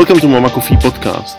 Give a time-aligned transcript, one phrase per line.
[0.00, 1.36] Welcome to Mama Coffee podcast.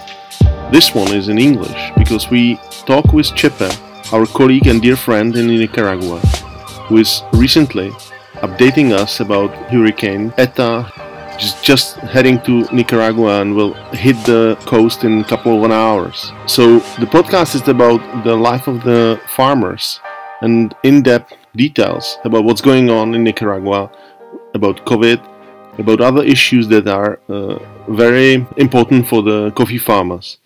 [0.72, 3.74] This one is in English because we talk with Chepe,
[4.14, 6.20] our colleague and dear friend in Nicaragua,
[6.86, 7.90] who is recently
[8.46, 10.86] updating us about Hurricane Eta,
[11.40, 16.32] just, just heading to Nicaragua and will hit the coast in a couple of hours.
[16.46, 20.00] So the podcast is about the life of the farmers
[20.42, 23.90] and in-depth details about what's going on in Nicaragua,
[24.54, 25.31] about COVID,
[25.78, 30.38] about other issues that are uh, very important for the coffee farmers.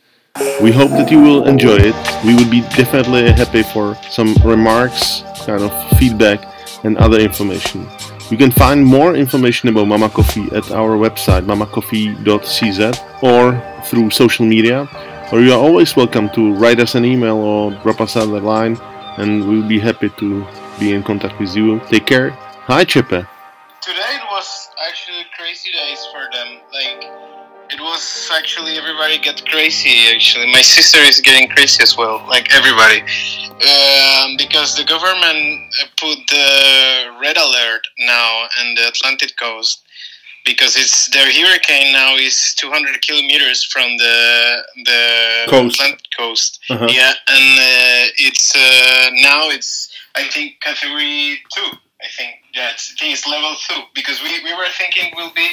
[0.62, 1.96] We hope that you will enjoy it.
[2.26, 6.46] We would be definitely happy for some remarks, kind of feedback,
[6.84, 7.88] and other information.
[8.32, 14.46] You can find more information about Mama Coffee at our website mamacoffee.cz or through social
[14.46, 14.90] media.
[15.32, 18.40] Or you are always welcome to write us an email or drop us on the
[18.40, 18.78] line,
[19.18, 20.46] and we'll be happy to
[20.80, 21.80] be in contact with you.
[21.88, 22.32] Take care.
[22.68, 23.28] Hi, Chepe.
[23.82, 24.18] Today
[25.46, 26.58] crazy days for them.
[26.74, 27.06] Like
[27.70, 30.10] it was actually everybody get crazy.
[30.10, 32.26] Actually, my sister is getting crazy as well.
[32.28, 33.02] Like everybody,
[33.52, 36.50] um, because the government put the
[37.22, 39.84] red alert now in the Atlantic coast
[40.46, 45.76] because it's their hurricane now is 200 kilometers from the the Coast.
[45.76, 46.60] Atlantic coast.
[46.72, 46.88] Uh-huh.
[46.90, 51.70] Yeah, and uh, it's uh, now it's I think category two.
[52.02, 55.32] I think yeah, it's, I think it's level two because we, we were thinking will
[55.34, 55.48] be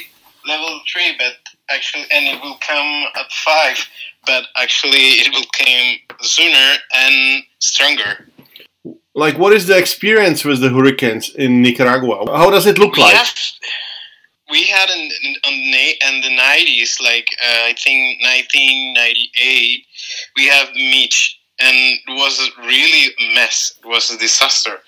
[0.46, 1.34] level three, but
[1.70, 3.78] actually and it will come at five,
[4.26, 8.28] but actually it will come sooner and stronger.
[9.14, 12.24] Like, what is the experience with the hurricanes in Nicaragua?
[12.34, 13.14] How does it look we like?
[13.14, 13.34] have
[14.52, 19.86] we had in in, on the, in the 90s like uh, i think 1998
[20.36, 24.78] we have Mitch and it was really a mess it was a disaster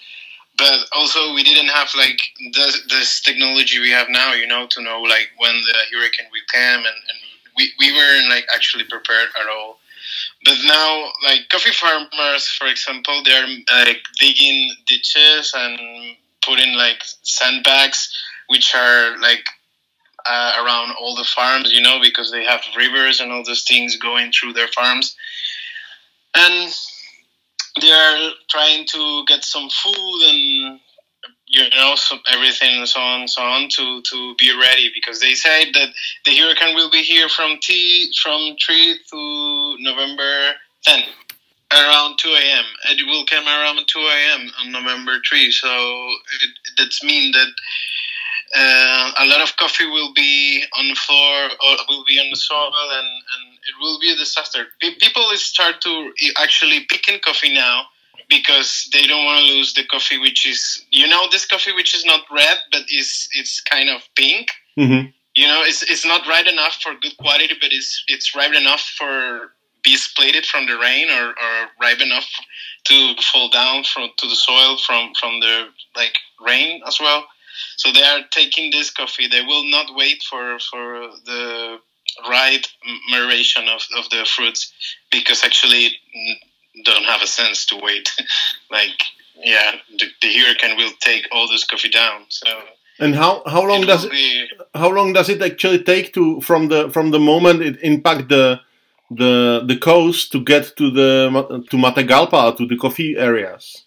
[0.57, 2.21] but also we didn't have like
[2.53, 6.85] this, technology we have now you know to know like when the hurricane will come
[6.85, 7.19] and, and
[7.57, 9.79] we, we weren't like actually prepared at all
[10.45, 13.47] but now like coffee farmers for example they're
[13.87, 15.79] like digging ditches and
[16.43, 18.13] putting like sandbags
[18.49, 19.45] which are like
[20.27, 23.97] uh, around all the farms, you know, because they have rivers and all those things
[23.97, 25.17] going through their farms.
[26.35, 26.75] And
[27.81, 30.81] they are trying to get some food and
[31.47, 35.21] you know some, everything and so on and so on to, to be ready because
[35.21, 35.89] they said that
[36.25, 40.53] the hurricane will be here from T from 3 to November
[40.85, 41.03] 10
[41.73, 42.65] around 2 a.m.
[42.91, 44.51] It will come around 2 a.m.
[44.61, 47.49] on November 3 so it, that's mean that
[48.57, 52.37] uh, a lot of coffee will be on the floor or will be on the
[52.37, 54.67] soil and, and it will be a disaster.
[54.81, 57.85] People start to actually picking coffee now
[58.29, 61.95] because they don't want to lose the coffee which is you know this coffee which
[61.95, 64.49] is not red but is it's kind of pink?
[64.77, 68.55] Hmm you know it's, it's not right enough for good quality but it's it's ripe
[68.55, 69.51] enough for
[69.83, 72.27] be splitted from the rain or, or ripe enough
[72.85, 76.15] to fall down from to the soil from from the like
[76.45, 77.25] rain as well.
[77.77, 79.29] So they are taking this coffee.
[79.29, 81.79] They will not wait for for the
[82.29, 82.67] right
[83.11, 84.73] moderation of, of the fruits
[85.11, 85.91] because actually
[86.85, 88.11] don't have a sense to wait
[88.71, 89.03] like
[89.37, 92.47] yeah the, the hurricane will take all this coffee down so
[93.01, 96.41] And how, how long it does it be how long does it actually take to
[96.41, 98.61] from the from the moment it impact the
[99.11, 101.31] the the coast to get to the
[101.71, 103.85] to Matagalpa to the coffee areas?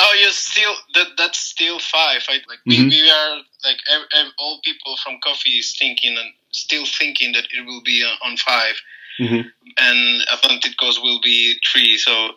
[0.00, 2.22] Oh, yeah, still that that's still five.
[2.28, 2.90] I, like Mhm.
[2.90, 7.32] we, we are like ev ev all people from coffee is thinking and still thinking
[7.32, 8.74] that it will be uh, on five,
[9.18, 9.40] hmm
[9.78, 11.96] and Atlantic Coast will be three.
[11.96, 12.30] So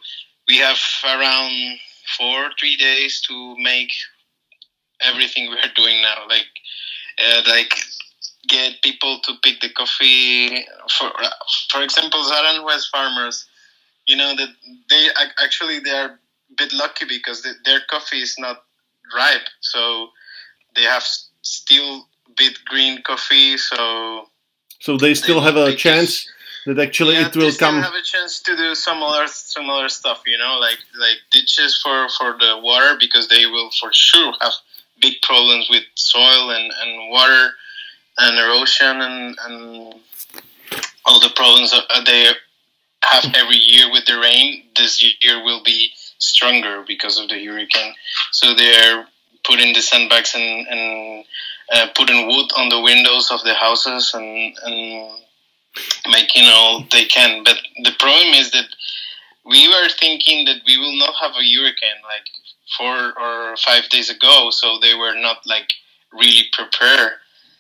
[0.48, 1.78] we have around
[2.18, 3.92] four three days to make
[5.02, 6.26] everything we are doing now.
[6.28, 6.48] Like
[7.20, 7.74] uh, like
[8.48, 10.66] get people to pick the coffee.
[10.98, 11.12] For
[11.70, 13.46] for example, Zaran West farmers,
[14.06, 14.50] you know that
[14.90, 15.08] they
[15.44, 16.20] actually they are a
[16.58, 18.64] bit lucky because the, their coffee is not
[19.16, 20.10] ripe, so
[20.76, 21.04] they have
[21.42, 22.08] still
[22.38, 23.58] bit green coffee.
[23.58, 24.30] So
[24.80, 26.30] So they still They- have a chance just-
[26.68, 27.82] that actually yeah, it will they still come.
[27.82, 31.72] have a chance to do some other some other stuff, you know, like like ditches
[31.82, 34.54] for for the water because they will for sure have
[35.06, 37.46] big problems with soil and and water
[38.24, 39.56] and erosion and and
[41.06, 42.24] all the problems that uh, they
[43.04, 44.48] have every year with the rain.
[44.76, 47.94] This year will be stronger because of the hurricane.
[48.32, 49.08] So they're
[49.46, 51.24] putting the sandbags and and
[51.72, 55.12] uh, putting wood on the windows of the houses and and
[56.12, 57.44] making all they can.
[57.44, 58.68] But the problem is that
[59.46, 62.28] we were thinking that we will not have a hurricane like
[62.78, 65.72] four or five days ago, so they were not like
[66.12, 67.14] really prepared.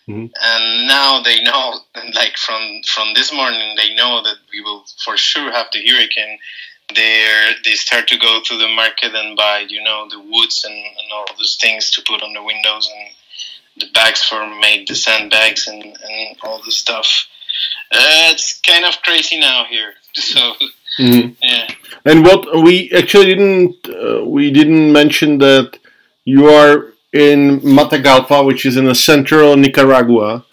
[0.07, 0.27] Mm-hmm.
[0.41, 1.79] And now they know,
[2.13, 6.39] like from from this morning, they know that we will for sure have the hurricane.
[6.95, 10.73] They they start to go to the market and buy, you know, the woods and,
[10.75, 13.09] and all those things to put on the windows and
[13.79, 17.27] the bags for make the sandbags and, and all the stuff.
[17.91, 19.93] Uh, it's kind of crazy now here.
[20.17, 20.53] So
[20.99, 21.33] mm-hmm.
[21.43, 21.67] yeah.
[22.03, 25.77] And what we actually didn't uh, we didn't mention that
[26.25, 30.43] you are in Matagalpa, which is in the central Nicaragua.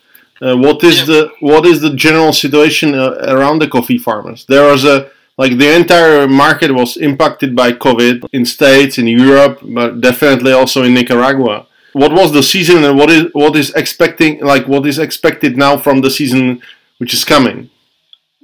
[0.42, 1.04] Uh, what is yeah.
[1.06, 4.44] the what is the general situation uh, around the coffee farmers?
[4.46, 9.60] There was a like the entire market was impacted by COVID in states in Europe,
[9.62, 11.66] but definitely also in Nicaragua.
[11.94, 15.79] What was the season, and what is what is expecting like what is expected now
[15.79, 16.61] from the season
[16.99, 17.70] which is coming?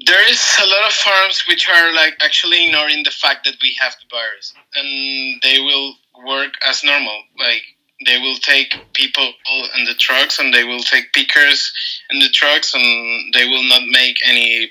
[0.06, 3.76] There is a lot of farms which are like actually ignoring the fact that we
[3.80, 5.94] have the virus, and they will
[6.24, 7.24] work as normal.
[7.40, 7.62] Like
[8.06, 9.32] they will take people
[9.76, 11.72] in the trucks and they will take pickers
[12.10, 14.70] in the trucks and they will not make any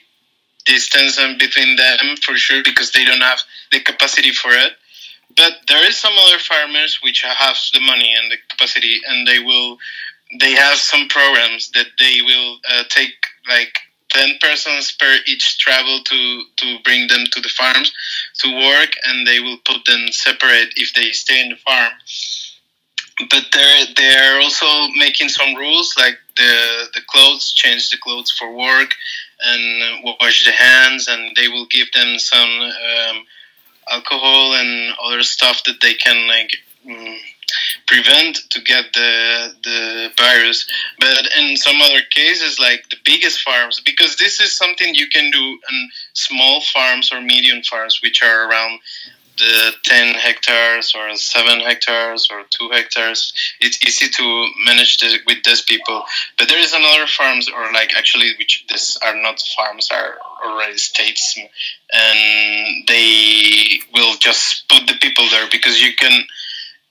[0.65, 3.41] distance between them for sure because they don't have
[3.71, 4.73] the capacity for it
[5.39, 9.39] but there is some other farmers which have the money and the capacity and they
[9.39, 9.77] will
[10.39, 13.15] they have some programs that they will uh, take
[13.47, 17.91] like 10 persons per each travel to to bring them to the farms
[18.39, 21.93] to work and they will put them separate if they stay in the farm.
[23.29, 28.53] But they're they're also making some rules like the the clothes change the clothes for
[28.53, 28.93] work
[29.41, 33.25] and wash the hands and they will give them some um,
[33.91, 36.51] alcohol and other stuff that they can like
[36.89, 37.17] um,
[37.87, 40.67] prevent to get the the virus.
[40.99, 45.31] But in some other cases like the biggest farms because this is something you can
[45.31, 48.79] do in small farms or medium farms which are around
[49.39, 55.43] the 10 hectares or 7 hectares or 2 hectares it's easy to manage this, with
[55.43, 56.03] these people.
[56.37, 60.77] But there is another farms or like actually which this are not farms are already
[60.77, 61.37] states
[61.91, 66.23] and they will just put the people there because you can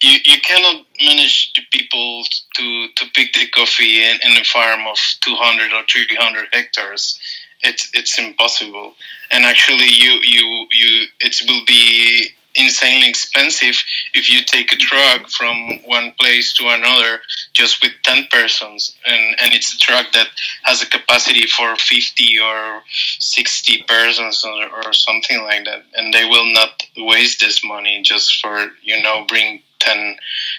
[0.00, 2.22] you, you cannot manage the people
[2.54, 7.18] to, to pick the coffee in, in a farm of 200 or 300 hectares.
[7.60, 8.94] It's it's impossible.
[9.32, 13.76] And actually you you you it will be insanely expensive
[14.14, 17.20] if you take a truck from one place to another
[17.52, 20.28] just with 10 persons and, and it's a truck that
[20.62, 22.82] has a capacity for 50 or
[23.19, 28.40] 60 persons or, or something like that and they will not waste this money just
[28.40, 30.16] for you know bring 10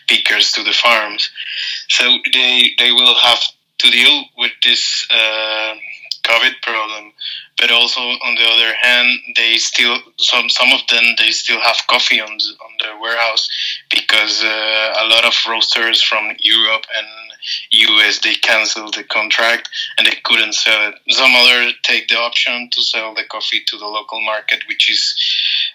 [0.08, 1.30] pickers to the farms
[1.90, 3.40] so they they will have
[3.80, 5.76] to deal with this uh,
[6.24, 7.14] COVID problem.
[7.60, 11.78] But also on the other hand, they still some some of them they still have
[11.88, 13.50] coffee on the, on the warehouse
[13.90, 17.08] because uh, a lot of roasters from Europe and
[17.72, 20.96] US they canceled the contract and they couldn't sell it.
[21.10, 25.16] Some other take the option to sell the coffee to the local market, which is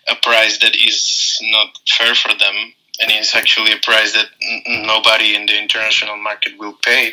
[0.09, 4.87] a price that is not fair for them and it's actually a price that n-
[4.87, 7.13] nobody in the international market will pay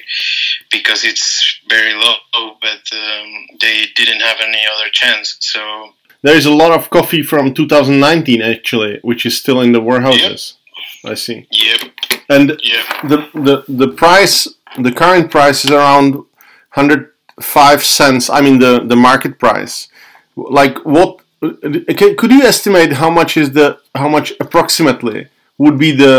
[0.71, 2.15] because it's very low
[2.61, 5.93] but um, they didn't have any other chance so.
[6.23, 10.57] There is a lot of coffee from 2019 actually which is still in the warehouses.
[11.03, 11.11] Yep.
[11.11, 11.47] i see.
[11.51, 11.81] Yep.
[12.29, 12.85] And yep.
[13.03, 14.47] the, the the price
[14.77, 19.87] the current price is around 105 cents i mean the the market price.
[20.35, 25.27] Like what could you estimate how much is the how much approximately
[25.61, 26.17] would be the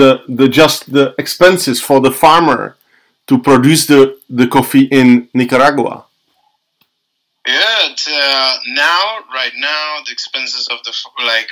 [0.00, 2.76] the the just the expenses for the farmer
[3.28, 4.00] to produce the
[4.40, 6.04] the coffee in Nicaragua.
[7.46, 8.54] Yeah, uh,
[8.86, 9.02] now
[9.38, 10.92] right now the expenses of the
[11.32, 11.48] like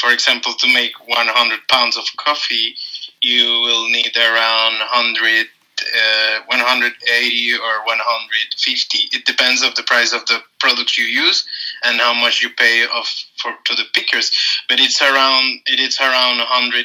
[0.00, 2.74] for example to make 100 pounds of coffee
[3.22, 5.46] you will need around 100
[5.82, 8.98] uh, 180 or 150.
[9.12, 11.46] It depends of the price of the product you use
[11.84, 13.06] and how much you pay of
[13.36, 14.30] for to the pickers.
[14.68, 16.84] But it's around it is around 180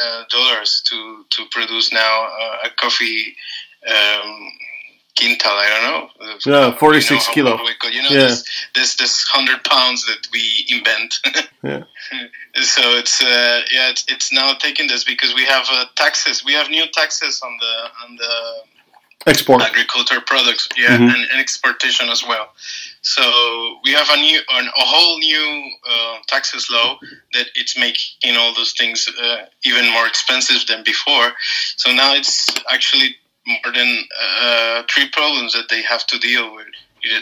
[0.00, 3.36] uh, dollars to to produce now uh, a coffee.
[3.86, 4.52] Um,
[5.18, 5.50] quintal.
[5.50, 6.38] I don't know.
[6.46, 7.90] Yeah, forty six you know, kilo.
[7.90, 8.28] You know, yeah.
[8.28, 11.14] this, this this hundred pounds that we invent.
[11.62, 11.84] yeah.
[12.54, 16.44] So it's uh, yeah, it's, it's now taking this because we have uh, taxes.
[16.44, 18.62] We have new taxes on the on the
[19.26, 21.04] export agriculture products, yeah, mm-hmm.
[21.04, 22.48] and, and, exportation as well.
[23.02, 23.22] So
[23.84, 26.98] we have a new an, a whole new uh, taxes law
[27.34, 31.32] that it's making all those things uh, even more expensive than before.
[31.76, 33.16] So now it's actually
[33.46, 34.04] more than
[34.40, 36.66] uh, three problems that they have to deal with.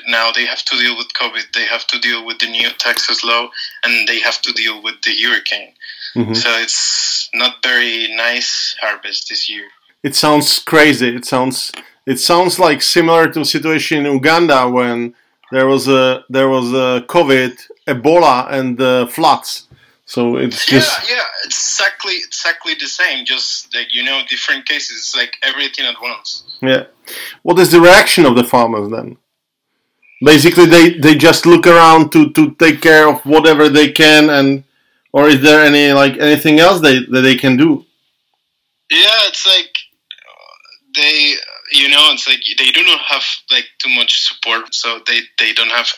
[0.09, 3.25] Now they have to deal with COVID, they have to deal with the new taxes
[3.25, 3.49] law,
[3.83, 5.73] and they have to deal with the hurricane.
[6.15, 6.35] Mm-hmm.
[6.35, 9.65] So it's not very nice harvest this year.
[10.03, 11.15] It sounds crazy.
[11.15, 11.73] It sounds
[12.07, 15.15] it sounds like similar to the situation in Uganda when
[15.51, 19.67] there was a there was a COVID, Ebola, and the floods.
[20.11, 23.25] So it's just yeah, yeah, exactly, exactly the same.
[23.25, 26.43] Just like you know, different cases, like everything at once.
[26.61, 26.87] Yeah.
[27.45, 29.19] What is the reaction of the farmers then?
[30.21, 34.65] Basically, they they just look around to to take care of whatever they can, and
[35.13, 37.87] or is there any like anything else they that they can do?
[38.91, 39.73] Yeah, it's like
[40.97, 41.35] they
[41.71, 45.53] you know it's like they do not have like too much support so they they
[45.53, 45.89] don't have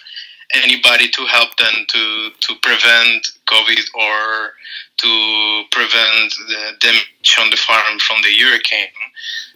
[0.52, 4.52] anybody to help them to to prevent covid or
[4.96, 8.96] to prevent the damage on the farm from the hurricane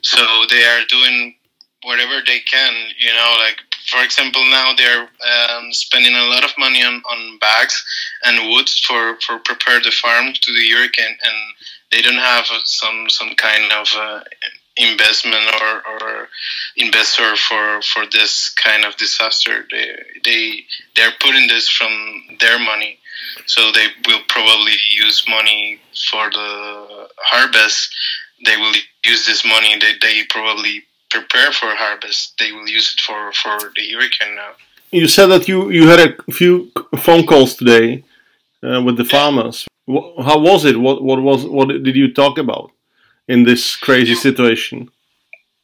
[0.03, 1.35] so they are doing
[1.83, 6.51] whatever they can you know like for example now they're um, spending a lot of
[6.59, 7.85] money on, on bags
[8.25, 11.57] and woods for for prepare the farm to the hurricane and
[11.93, 14.21] they don't have some some kind of uh,
[14.77, 16.29] investment or, or
[16.77, 19.67] investor for for this kind of disaster.
[19.71, 21.93] They they they're putting this from
[22.41, 22.99] their money,
[23.47, 25.81] so they will probably use money
[26.11, 27.95] for the harvest.
[28.45, 29.79] They will use this money.
[29.79, 32.35] They they probably prepare for harvest.
[32.39, 34.53] They will use it for for the hurricane now.
[34.91, 38.05] You said that you you had a few phone calls today
[38.63, 39.67] uh, with the farmers.
[40.29, 40.79] How was it?
[40.79, 42.73] What what was what did you talk about?
[43.29, 44.91] in this crazy situation?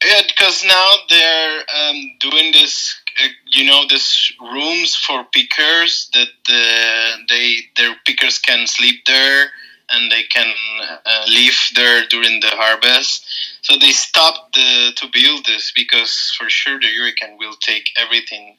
[0.04, 6.28] Yeah, because now they're um, doing this, uh, you know, this rooms for pickers that
[6.48, 9.50] uh, they their pickers can sleep there
[9.90, 13.26] and they can uh, live there during the harvest.
[13.62, 18.56] So they stopped the, to build this because for sure the hurricane will take everything.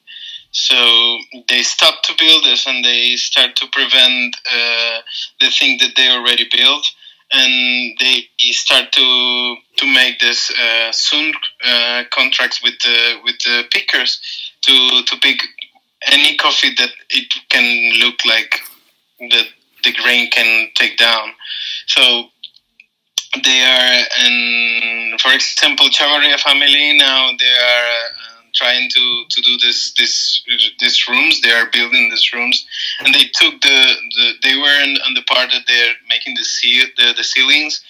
[0.52, 1.18] So
[1.48, 5.00] they stopped to build this and they start to prevent uh,
[5.40, 6.86] the thing that they already built
[7.32, 11.32] and they start to to make this uh, soon
[11.64, 14.20] uh, contracts with the with the pickers
[14.66, 15.40] to to pick
[16.06, 18.60] any coffee that it can look like
[19.30, 19.46] that
[19.84, 21.32] the grain can take down.
[21.86, 22.24] So
[23.42, 27.86] they are, and for example, Chavarria family now they are.
[27.86, 30.42] Uh, trying to, to do this this
[30.78, 31.40] these rooms.
[31.40, 32.66] They are building these rooms,
[33.00, 36.44] and they took the, the they were in, on the part that they're making the
[36.44, 37.82] seal the, the ceilings.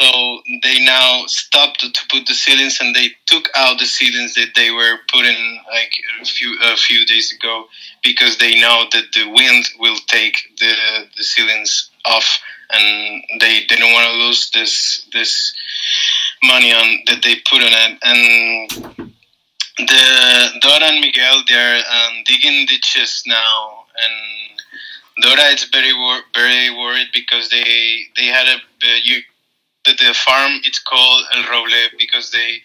[0.00, 4.52] So they now stopped to put the ceilings, and they took out the ceilings that
[4.56, 7.66] they were putting like a few a few days ago
[8.02, 10.74] because they know that the wind will take the
[11.16, 15.54] the ceilings off, and they didn't want to lose this this
[16.42, 17.98] money on that they put on it.
[18.02, 19.14] And
[19.78, 26.70] the Dora and Miguel they're um, digging ditches now, and Dora is very wor- very
[26.70, 28.58] worried because they they had a
[29.04, 29.22] you,
[29.84, 32.62] the, the farm it's called El Roble because they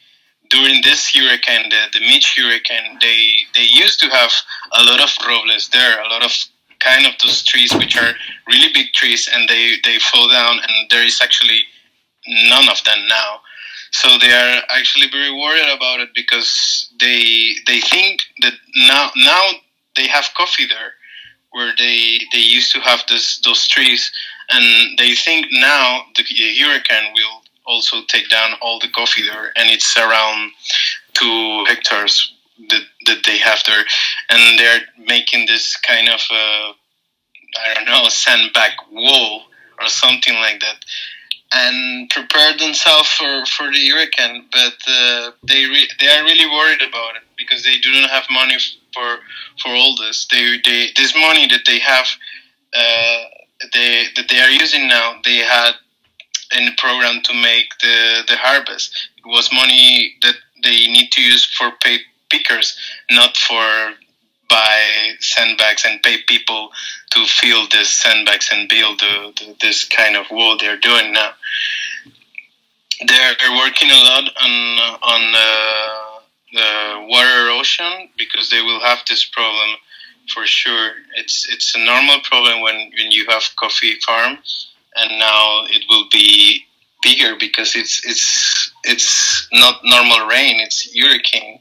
[0.49, 3.19] during this hurricane the the Mitch hurricane they
[3.55, 4.31] they used to have
[4.73, 6.33] a lot of robles there a lot of
[6.79, 8.13] kind of those trees which are
[8.47, 11.63] really big trees and they they fall down and there is actually
[12.27, 13.41] none of them now.
[13.91, 19.43] So they are actually very worried about it because they they think that now now
[19.95, 20.93] they have coffee there
[21.51, 24.11] where they they used to have this those trees
[24.49, 29.69] and they think now the hurricane will also take down all the coffee there and
[29.69, 30.51] it's around
[31.13, 32.33] two hectares
[32.69, 33.85] that, that they have there
[34.29, 36.73] and they're making this kind of uh,
[37.59, 39.43] I don't know sandbag wall
[39.79, 40.85] or something like that
[41.51, 44.45] and prepare themselves for, for the hurricane.
[44.51, 48.25] But uh, they re- they are really worried about it because they do not have
[48.31, 48.57] money
[48.93, 49.19] for
[49.61, 50.27] for all this.
[50.31, 52.07] They, they this money that they have
[52.73, 53.23] uh,
[53.73, 55.19] they that they are using now.
[55.23, 55.73] They had
[56.51, 59.09] the program to make the the harvest.
[59.17, 61.99] It was money that they need to use for pay
[62.29, 62.77] pickers,
[63.11, 63.93] not for
[64.49, 66.69] buy sandbags and pay people
[67.11, 71.31] to fill these sandbags and build the, the, this kind of wall they're doing now.
[73.05, 76.19] They're working a lot on on uh,
[76.51, 79.69] the water erosion because they will have this problem
[80.33, 80.91] for sure.
[81.15, 84.37] It's it's a normal problem when, when you have coffee farm,
[84.95, 86.65] and now it will be
[87.01, 91.59] bigger because it's it's it's not normal rain; it's hurricane.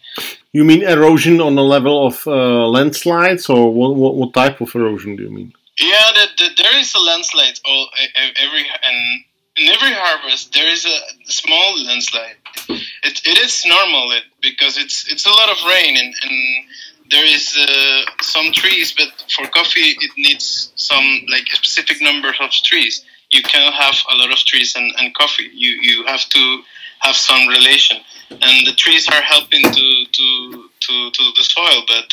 [0.53, 4.75] You mean erosion on the level of uh, landslides, or what, what, what type of
[4.75, 5.53] erosion do you mean?
[5.79, 9.25] Yeah, the, the, there is a landslide all every and
[9.59, 10.99] in every harvest there is a
[11.31, 12.37] small landslide.
[12.69, 16.65] It, it is normal it, because it's it's a lot of rain and, and
[17.11, 22.29] there is uh, some trees, but for coffee it needs some like a specific number
[22.29, 23.05] of trees.
[23.31, 25.51] You cannot have a lot of trees and, and coffee.
[25.53, 26.63] You you have to
[27.01, 27.99] have some relation.
[28.31, 32.07] and the trees are helping to to to, to the soil, but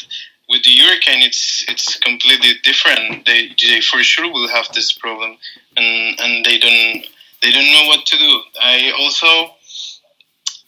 [0.49, 3.25] with the hurricane, it's it's completely different.
[3.25, 5.37] They they for sure will have this problem,
[5.77, 7.05] and and they don't
[7.41, 8.41] they don't know what to do.
[8.61, 9.55] I also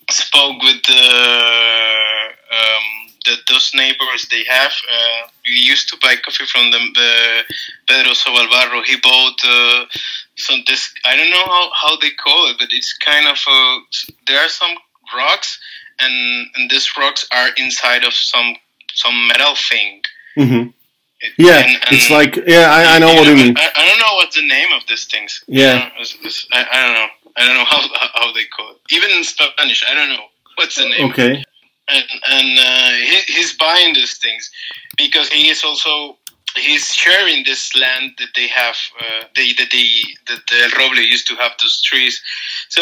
[0.10, 1.04] spoke with the
[2.58, 3.14] um,
[3.48, 4.72] those neighbors they have.
[4.72, 6.92] Uh, we used to buy coffee from them.
[6.94, 7.44] The
[7.88, 8.84] Pedro Sobalvarro.
[8.86, 9.86] He bought uh,
[10.36, 10.94] some this.
[11.06, 13.80] I don't know how, how they call it, but it's kind of a.
[14.28, 14.72] There are some
[15.16, 15.60] rocks,
[16.00, 18.56] and and these rocks are inside of some
[18.94, 20.02] some metal thing.
[20.38, 20.70] Mm-hmm.
[21.38, 23.58] Yeah, and, and it's like yeah, I, I know what know, you mean.
[23.58, 25.44] I, I don't know what's the name of these things.
[25.48, 25.74] Yeah.
[25.74, 27.08] You know, it's- it's- I, I don't know.
[27.38, 27.82] I don't know how
[28.14, 28.78] how they call it.
[28.92, 31.10] Even in Spanish, I don't know what's the name.
[31.12, 31.44] Okay.
[31.90, 34.50] And and uh, he, he's buying these things
[34.98, 36.18] because he is also
[36.56, 38.76] he's sharing this land that they have.
[39.00, 39.90] Uh, they that they
[40.28, 42.22] that the Roble used to have those trees,
[42.70, 42.82] so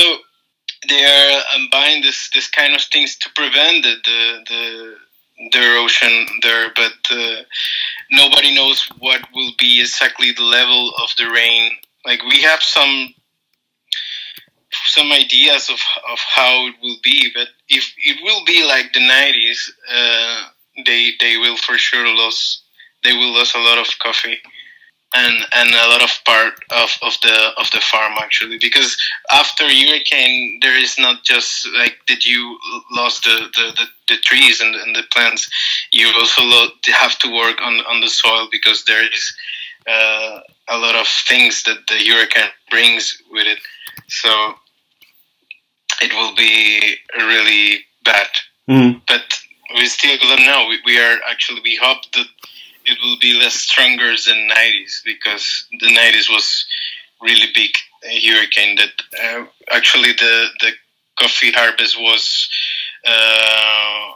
[0.89, 4.95] they are um, buying this this kind of things to prevent the the, the
[5.51, 7.41] the erosion there, but uh,
[8.11, 11.71] nobody knows what will be exactly the level of the rain.
[12.05, 13.13] Like we have some
[14.85, 15.79] some ideas of
[16.11, 20.43] of how it will be, but if it will be like the nineties, uh,
[20.85, 22.61] they they will for sure lose
[23.03, 24.37] they will lose a lot of coffee
[25.13, 28.97] and and a lot of part of, of the of the farm actually because
[29.31, 32.57] after hurricane there is not just like did you
[32.91, 35.49] lost the, the, the, the trees and, and the plants
[35.91, 39.35] you also lo- have to work on on the soil because there is
[39.87, 40.39] uh,
[40.69, 43.59] a lot of things that the hurricane brings with it.
[44.07, 44.55] So
[46.01, 48.27] it will be really bad.
[48.67, 49.01] Mhm.
[49.07, 49.39] but
[49.75, 50.67] we still don't know.
[50.67, 52.27] We, we are actually we hope that
[52.85, 56.65] it will be less stronger than 90s because the 90s was
[57.21, 57.71] really big
[58.03, 60.71] hurricane that uh, actually the the
[61.19, 62.49] coffee harvest was
[63.07, 64.11] uh,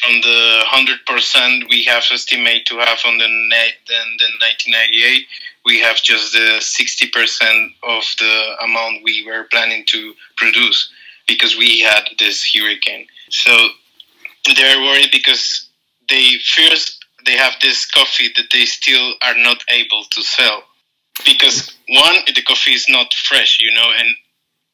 [0.00, 5.26] from the 100% we have estimate to have on the net then the 1998
[5.64, 10.90] we have just the 60% of the amount we were planning to produce
[11.28, 13.06] because we had this hurricane.
[13.30, 13.68] So
[14.56, 15.68] they're worried because
[16.08, 20.64] they first they have this coffee that they still are not able to sell
[21.24, 24.08] because one the coffee is not fresh you know and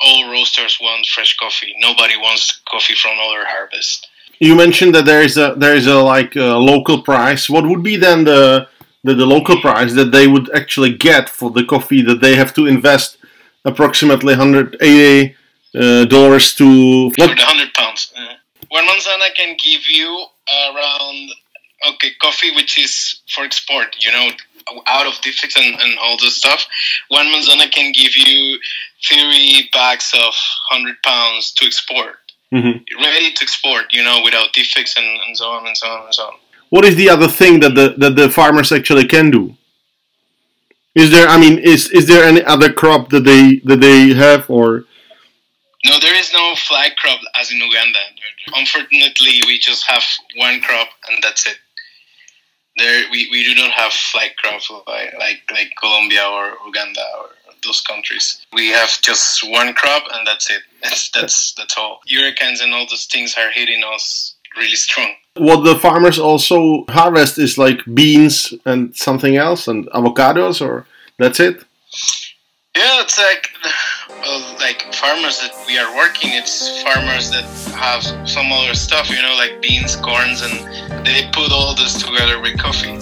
[0.00, 1.74] all roasters want fresh coffee.
[1.78, 4.08] Nobody wants coffee from other harvest.
[4.38, 7.50] You mentioned that there is a there is a like a local price.
[7.50, 8.68] What would be then the,
[9.08, 12.52] the the local price that they would actually get for the coffee that they have
[12.58, 13.16] to invest
[13.64, 15.36] approximately 180
[15.74, 16.66] uh, dollars to
[17.14, 17.38] for what?
[17.38, 18.34] 100 pounds uh,
[18.76, 20.10] one manzana can give you
[20.70, 21.30] around
[21.90, 22.92] okay coffee which is
[23.32, 24.26] for export you know
[24.86, 26.66] out of defects and, and all this stuff
[27.08, 28.58] one manzana can give you
[29.08, 30.34] three bags of
[30.70, 32.16] 100 pounds to export
[32.52, 32.82] Mhm.
[33.04, 36.14] ready to export, you know, without defects and, and so on and so on and
[36.14, 36.34] so on.
[36.70, 39.56] What is the other thing that the that the farmers actually can do?
[40.94, 41.28] Is there?
[41.28, 44.84] I mean, is is there any other crop that they that they have or?
[45.86, 48.00] No, there is no flag crop as in Uganda.
[48.54, 50.02] Unfortunately, we just have
[50.36, 51.56] one crop and that's it.
[52.76, 57.30] There, we, we do not have flag crops like, like like Colombia or Uganda or
[57.64, 58.44] those countries.
[58.52, 60.62] We have just one crop and that's it.
[60.82, 62.00] That's that's that's all.
[62.10, 65.14] Hurricanes and all those things are hitting us really strong.
[65.38, 70.86] What the farmers also harvest is like beans and something else and avocados, or
[71.18, 71.64] that's it.
[72.76, 73.50] Yeah, it's like
[74.22, 76.30] well, like farmers that we are working.
[76.32, 81.50] It's farmers that have some other stuff, you know, like beans, corns, and they put
[81.50, 82.94] all this together with coffee.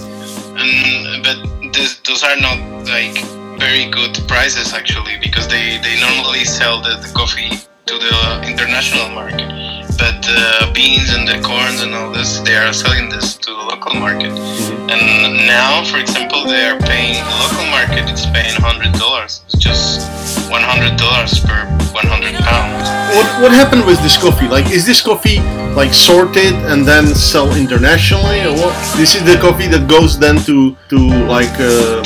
[0.57, 3.17] And but this, those are not like
[3.59, 7.49] very good prices actually because they they normally sell the, the coffee
[7.85, 9.76] to the international market.
[9.97, 13.65] But the beans and the corns and all this, they are selling this to the
[13.65, 14.29] local market.
[14.29, 18.05] And now, for example, they are paying the local market.
[18.05, 19.41] It's paying hundred dollars.
[19.45, 20.05] It's just
[20.51, 21.65] one hundred dollars per
[21.97, 22.85] one hundred pounds.
[23.17, 24.47] What what happened with this coffee?
[24.47, 25.41] Like, is this coffee
[25.73, 28.75] like sorted and then sell internationally, or what?
[28.97, 31.57] This is the coffee that goes then to to like.
[31.57, 32.03] Uh...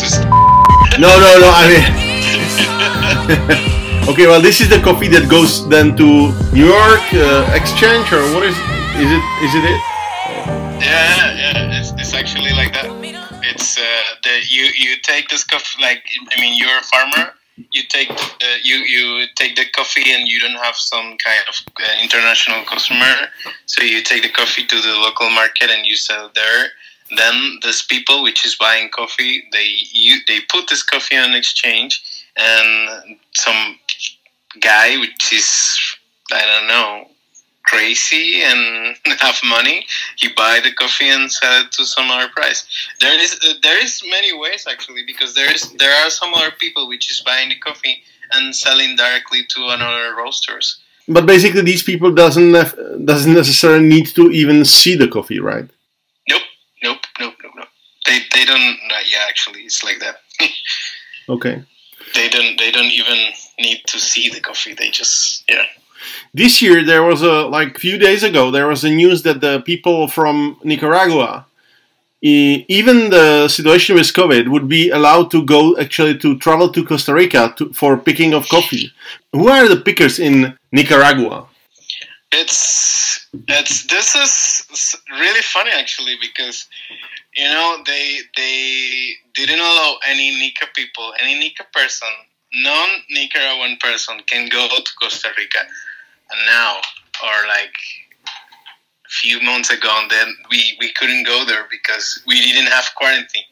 [0.98, 1.52] No, no, no.
[1.52, 1.92] I mean.
[4.10, 8.22] okay, well, this is the coffee that goes then to New York uh, Exchange, or
[8.34, 8.58] what is?
[8.98, 9.24] Is it?
[9.44, 9.82] Is it it?
[10.82, 11.80] yeah, yeah.
[11.80, 12.90] It's, it's actually like that.
[13.44, 13.82] It's uh,
[14.24, 16.04] the you you take this coffee like
[16.36, 17.34] I mean you're a farmer.
[17.72, 21.56] You take uh, you you take the coffee and you don't have some kind of
[21.78, 23.28] uh, international customer,
[23.66, 26.68] so you take the coffee to the local market and you sell there.
[27.18, 32.02] Then this people which is buying coffee, they you they put this coffee on exchange,
[32.38, 33.78] and some
[34.60, 35.80] guy which is
[36.32, 37.12] I don't know
[37.64, 39.86] crazy and have money,
[40.18, 42.66] he buy the coffee and sell it to some other price.
[43.00, 46.52] There is uh, there is many ways actually because there is there are some other
[46.60, 50.80] people which is buying the coffee and selling directly to another roasters.
[51.08, 55.68] But basically, these people doesn't have, doesn't necessarily need to even see the coffee, right?
[56.30, 56.42] Nope,
[56.84, 57.68] nope, nope, nope, nope.
[58.06, 58.78] They they don't.
[58.96, 60.18] Uh, yeah, actually, it's like that.
[61.30, 61.64] okay.
[62.14, 62.58] They don't.
[62.58, 64.74] They don't even need to see the coffee.
[64.74, 65.65] They just yeah.
[66.34, 69.41] This year there was a like a few days ago there was a news that
[69.41, 71.45] the people from Nicaragua,
[72.21, 77.13] even the situation with COVID, would be allowed to go actually to travel to Costa
[77.13, 78.91] Rica to, for picking of coffee.
[79.34, 81.47] Who are the pickers in Nicaragua?
[82.32, 86.67] It's it's this is really funny actually because
[87.36, 92.10] you know they they didn't allow any Nica people, any Nica person,
[92.54, 95.60] non Nicaraguan person can go to Costa Rica.
[95.60, 96.78] And now
[97.24, 97.76] or like
[99.06, 102.86] a few months ago and then we we couldn't go there because we didn't have
[102.96, 103.44] quarantine.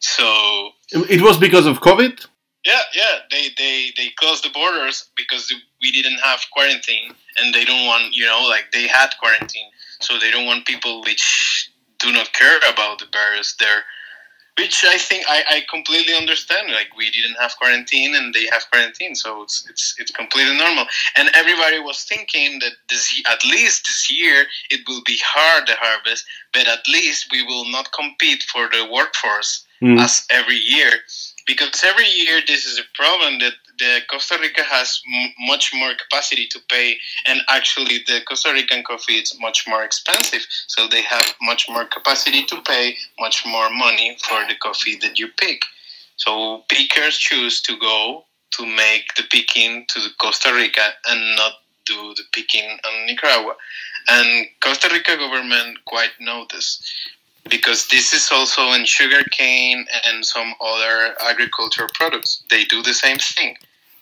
[0.00, 2.26] So it was because of covid?
[2.66, 7.64] yeah yeah they they they closed the borders because we didn't have quarantine and they
[7.64, 9.70] don't want you know like they had quarantine.
[10.00, 13.84] So they don't want people which do not care about the virus there
[14.58, 16.72] which I think I, I completely understand.
[16.72, 20.86] Like we didn't have quarantine and they have quarantine, so it's it's it's completely normal.
[21.16, 25.74] And everybody was thinking that this at least this year it will be hard the
[25.78, 30.00] harvest, but at least we will not compete for the workforce mm.
[30.00, 30.92] as every year
[31.46, 35.92] because every year this is a problem that the Costa Rica has m- much more
[35.94, 41.02] capacity to pay, and actually the Costa Rican coffee is much more expensive, so they
[41.02, 45.62] have much more capacity to pay much more money for the coffee that you pick.
[46.16, 51.52] So pickers choose to go to make the picking to Costa Rica and not
[51.84, 53.54] do the picking in Nicaragua.
[54.08, 56.10] And Costa Rica government quite
[56.50, 56.82] this
[57.48, 62.42] because this is also in sugarcane and some other agricultural products.
[62.50, 63.56] They do the same thing.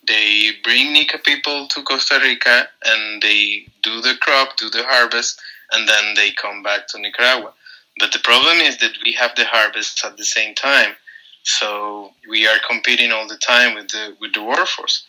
[0.07, 5.41] They bring Nica people to Costa Rica and they do the crop, do the harvest,
[5.73, 7.53] and then they come back to Nicaragua.
[7.99, 10.95] But the problem is that we have the harvest at the same time,
[11.43, 15.05] so we are competing all the time with the with the workforce.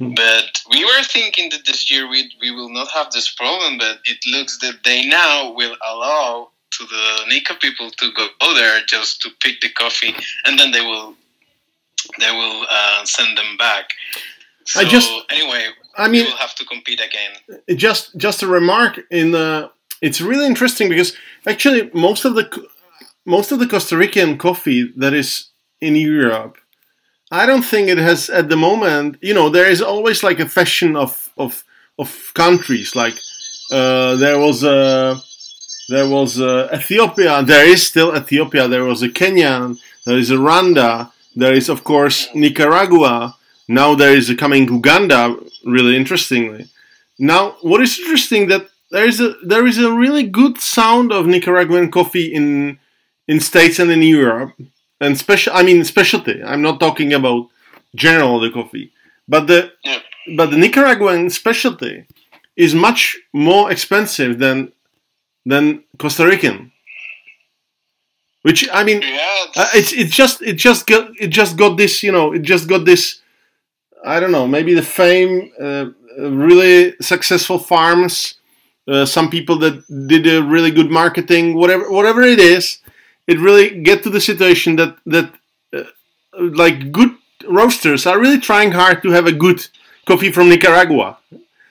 [0.00, 0.14] Mm.
[0.14, 4.00] But we were thinking that this year we we will not have this problem, but
[4.04, 9.22] it looks that they now will allow to the Nica people to go there just
[9.22, 11.14] to pick the coffee, and then they will
[12.18, 13.90] they will uh, send them back.
[14.64, 17.58] So I just anyway, I mean, we'll have to compete again.
[17.76, 19.70] Just just a remark in the.
[20.02, 22.68] It's really interesting because actually most of the
[23.24, 25.48] most of the Costa Rican coffee that is
[25.80, 26.58] in Europe,
[27.30, 29.18] I don't think it has at the moment.
[29.22, 31.64] You know, there is always like a fashion of of
[31.98, 32.94] of countries.
[32.94, 33.14] Like
[33.70, 35.20] uh, there was a
[35.88, 37.42] there was uh, Ethiopia.
[37.42, 38.68] There is still Ethiopia.
[38.68, 39.78] There was a Kenyan.
[40.04, 41.12] There is a Rwanda.
[41.34, 43.36] There is of course Nicaragua.
[43.68, 45.36] Now there is a coming Uganda.
[45.64, 46.66] Really interestingly.
[47.18, 51.26] Now, what is interesting that there is a there is a really good sound of
[51.26, 52.78] Nicaraguan coffee in
[53.26, 54.52] in states and in Europe,
[55.00, 55.52] and special.
[55.54, 56.42] I mean specialty.
[56.42, 57.48] I'm not talking about
[57.94, 58.92] general the coffee,
[59.26, 59.72] but the
[60.36, 62.06] but the Nicaraguan specialty
[62.56, 64.72] is much more expensive than
[65.46, 66.72] than Costa Rican.
[68.42, 72.02] Which I mean, yeah, uh, it's it's just it just got it just got this
[72.02, 73.20] you know it just got this
[74.04, 75.86] I don't know maybe the fame uh,
[76.18, 78.34] really successful farms
[78.86, 82.78] uh, some people that did a really good marketing whatever whatever it is
[83.26, 85.32] it really get to the situation that that
[85.74, 85.82] uh,
[86.38, 87.10] like good
[87.48, 89.66] roasters are really trying hard to have a good
[90.06, 91.18] coffee from Nicaragua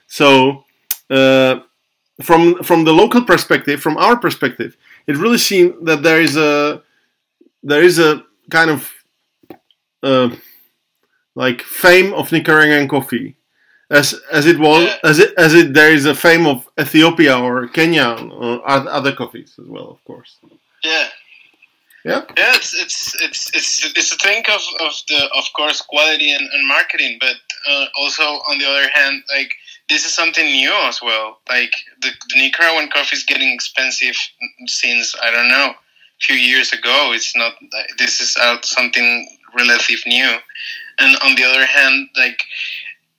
[0.07, 0.65] so
[1.09, 1.59] uh,
[2.21, 6.81] from from the local perspective, from our perspective, it really seems that there is a
[7.63, 8.91] there is a kind of
[10.03, 10.29] uh,
[11.35, 13.35] like fame of Nicaraguan coffee,
[13.89, 14.97] as as it was yeah.
[15.03, 19.55] as it as it there is a fame of Ethiopia or Kenya or other coffees
[19.59, 20.37] as well, of course.
[20.83, 21.07] Yeah.
[22.05, 22.21] Yeah.
[22.37, 26.47] Yeah, it's it's it's it's it's a thing of, of the of course quality and,
[26.53, 27.35] and marketing, but
[27.67, 29.51] uh, also on the other hand, like
[29.89, 31.39] this is something new as well.
[31.49, 34.15] Like the, the Nicaraguan coffee is getting expensive
[34.65, 37.11] since I don't know a few years ago.
[37.13, 37.53] It's not.
[37.97, 40.37] This is out something relative new,
[40.99, 42.43] and on the other hand, like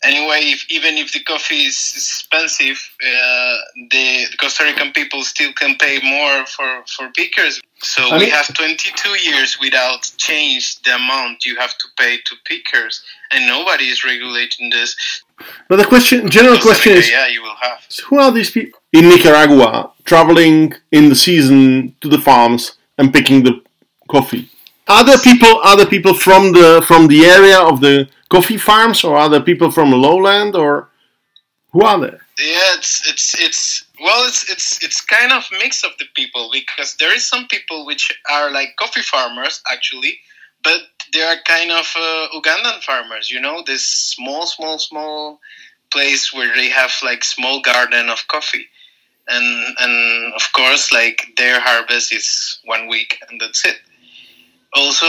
[0.07, 3.57] anyway, if, even if the coffee is expensive, uh,
[3.91, 7.61] the, the, Costa Rican people still can pay more for, for pickers.
[7.79, 12.19] So I mean, we have 22 years without change the amount you have to pay
[12.19, 13.03] to pickers,
[13.33, 15.23] and nobody is regulating this.
[15.69, 17.79] But the question, general question is, yeah, you will have.
[18.09, 18.81] Who are these people?
[18.97, 23.61] in Nicaragua, traveling in the season to the farms and picking the
[24.09, 24.49] coffee.
[24.89, 25.61] Are there people?
[25.65, 29.43] Are there people from the from the area of the coffee farms, or are there
[29.43, 30.89] people from lowland, or
[31.73, 32.21] who are there?
[32.39, 36.97] Yeah, it's it's it's well, it's it's it's kind of mix of the people because
[37.01, 40.21] there is some people which are like coffee farmers actually,
[40.63, 40.83] but
[41.17, 43.31] they are kind of uh, Ugandan farmers.
[43.31, 45.41] You know, this small, small, small
[45.91, 48.67] place where they have like small garden of coffee,
[49.29, 53.77] and and of course like their harvest is one week and that's it.
[54.75, 55.07] Also,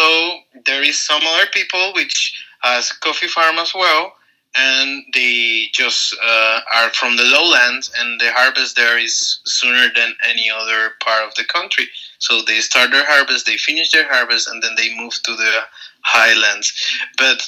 [0.65, 4.13] there is some other people which has coffee farm as well,
[4.55, 10.13] and they just uh, are from the lowlands, and the harvest there is sooner than
[10.27, 11.85] any other part of the country.
[12.19, 15.53] So they start their harvest, they finish their harvest, and then they move to the
[16.01, 16.73] highlands.
[17.17, 17.45] But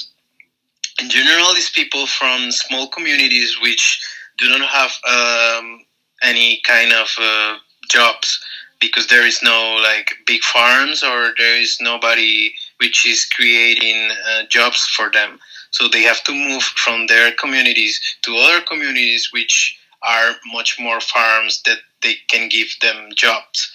[1.02, 4.06] in general, these people from small communities which
[4.38, 5.86] do not have um,
[6.24, 7.58] any kind of uh,
[7.90, 8.40] jobs
[8.80, 14.44] because there is no like big farms or there is nobody which is creating uh,
[14.48, 15.40] jobs for them.
[15.72, 21.02] So they have to move from their communities to other communities which are much more
[21.02, 23.72] farms that they can give them jobs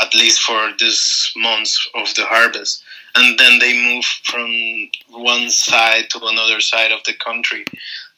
[0.00, 2.82] at least for this months of the harvest
[3.14, 4.50] and then they move from
[5.10, 7.64] one side to another side of the country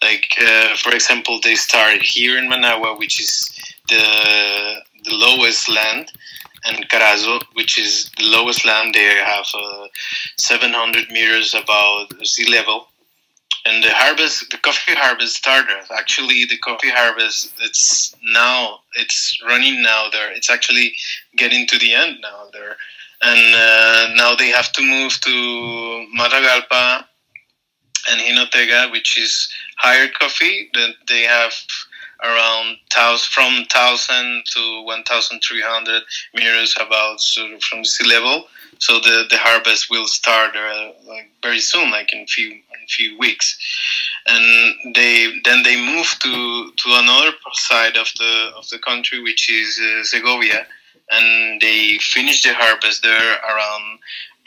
[0.03, 3.51] like uh, for example they start here in managua which is
[3.89, 6.13] the the lowest land
[6.67, 9.87] and Carazo, which is the lowest land, they have uh,
[10.37, 12.89] 700 meters above sea level.
[13.67, 15.85] And the harvest, the coffee harvest started.
[15.91, 20.33] Actually, the coffee harvest, it's now, it's running now there.
[20.33, 20.95] It's actually
[21.37, 22.77] getting to the end now there.
[23.23, 27.05] And uh, now they have to move to Matagalpa
[28.11, 30.71] and Jinotega, which is higher coffee.
[30.73, 31.53] That they have
[32.23, 32.77] around
[33.19, 36.03] from 1,000 to 1,300
[36.35, 38.47] meters about sort of from sea level.
[38.81, 43.19] So the, the harvest will start uh, like very soon, like in few in few
[43.19, 43.59] weeks,
[44.27, 49.51] and they then they move to to another side of the of the country, which
[49.51, 50.67] is uh, Segovia,
[51.11, 53.99] and they finish the harvest there around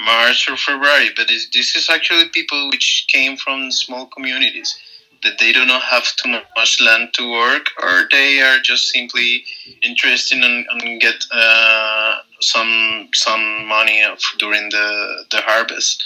[0.01, 1.11] March or February.
[1.15, 4.75] But this this is actually people which came from small communities
[5.21, 9.45] that they do not have too much land to work, or they are just simply
[9.81, 14.03] interested in, in get uh, some some money
[14.37, 16.03] during the the harvest.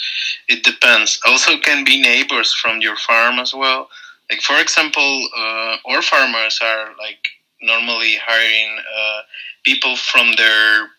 [0.47, 1.19] It depends.
[1.26, 3.89] Also, can be neighbors from your farm as well.
[4.30, 7.30] Like for example, uh, our farmers are like
[7.62, 9.21] normally hiring uh,
[9.63, 10.89] people from their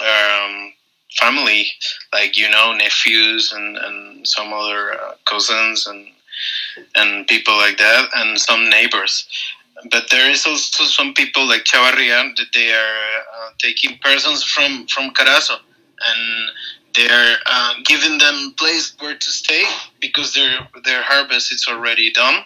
[0.00, 0.72] um,
[1.18, 1.66] family,
[2.12, 6.06] like you know nephews and and some other uh, cousins and
[6.94, 9.26] and people like that, and some neighbors.
[9.90, 14.86] But there is also some people like Chavarria that they are uh, taking persons from
[14.88, 15.56] from Carazo,
[16.06, 16.50] and
[16.94, 19.64] they are uh, giving them place where to stay
[20.00, 22.42] because their their harvest is already done,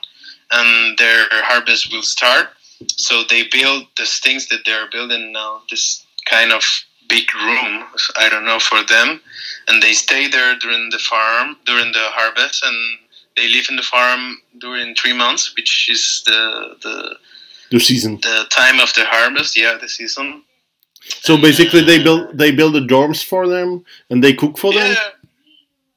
[0.52, 2.50] and their harvest will start.
[2.96, 5.62] So they build these things that they're building now.
[5.70, 6.62] This kind of
[7.08, 7.84] big room,
[8.16, 9.20] I don't know for them,
[9.68, 12.98] and they stay there during the farm during the harvest and
[13.36, 17.16] they live in the farm during three months, which is the the
[17.70, 19.56] the season, the time of the harvest.
[19.56, 20.42] Yeah, the season.
[21.20, 24.72] So basically, they uh, build they build the dorms for them and they cook for
[24.72, 24.88] yeah.
[24.88, 24.96] them.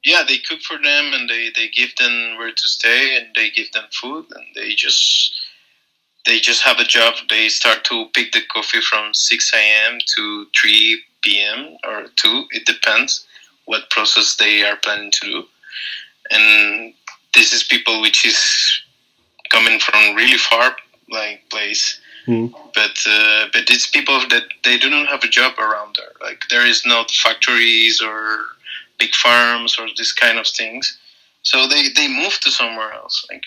[0.03, 3.49] Yeah, they cook for them and they, they give them where to stay and they
[3.49, 5.33] give them food and they just
[6.25, 7.15] they just have a job.
[7.29, 9.99] They start to pick the coffee from six a.m.
[10.15, 11.77] to three p.m.
[11.85, 12.45] or two.
[12.51, 13.25] It depends
[13.65, 15.43] what process they are planning to do,
[16.31, 16.93] and
[17.37, 18.81] this is people which is
[19.49, 20.75] coming from really far
[21.09, 22.01] like place.
[22.27, 22.51] Mm.
[22.75, 26.11] but uh, but it's people that they do not have a job around there.
[26.19, 28.39] Like there is not factories or
[28.99, 30.97] big farms or this kind of things.
[31.43, 33.25] So they they move to somewhere else.
[33.31, 33.45] Like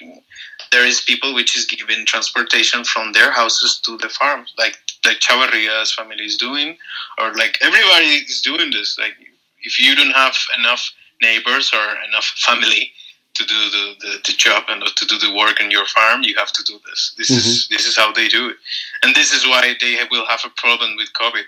[0.72, 5.20] there is people which is given transportation from their houses to the farms like like
[5.20, 6.78] Chavarria's family is doing
[7.18, 8.96] or like everybody is doing this.
[8.98, 9.16] Like
[9.62, 12.92] if you don't have enough neighbors or enough family
[13.40, 16.36] to do the, the, the, job and to do the work in your farm, you
[16.36, 17.14] have to do this.
[17.16, 17.38] This mm-hmm.
[17.38, 18.56] is this is how they do it,
[19.02, 21.44] and this is why they will have a problem with COVID,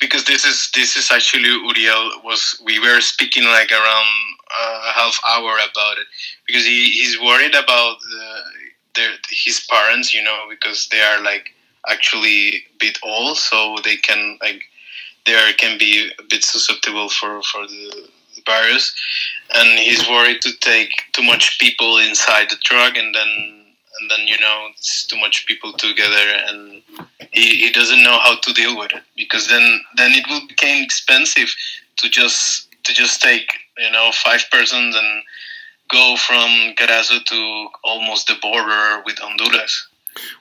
[0.00, 4.10] because this is this is actually Uriel was we were speaking like around
[4.48, 6.06] a half hour about it
[6.46, 8.40] because he, he's worried about uh,
[8.94, 11.54] their his parents, you know, because they are like
[11.88, 14.62] actually a bit old, so they can like
[15.24, 18.08] they are, can be a bit susceptible for for the
[18.46, 18.94] virus,
[19.54, 23.64] and he's worried to take too much people inside the truck, and then
[24.00, 26.82] and then you know it's too much people together, and
[27.32, 30.82] he, he doesn't know how to deal with it because then then it will become
[30.82, 31.54] expensive
[31.96, 35.22] to just to just take you know five persons and
[35.88, 39.86] go from Carazo to almost the border with Honduras.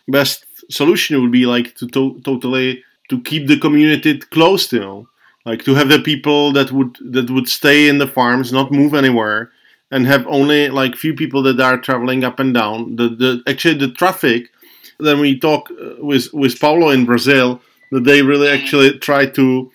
[0.08, 5.08] Best solution would be like to, to totally to keep the community close, you know,
[5.46, 8.94] like to have the people that would that would stay in the farms, not move
[8.94, 9.52] anywhere,
[9.92, 12.96] and have only like few people that are traveling up and down.
[12.96, 14.50] The the actually the traffic.
[14.98, 19.72] Then we talk uh, with with Paulo in Brazil that they really actually try to